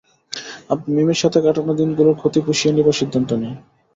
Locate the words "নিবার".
2.75-2.99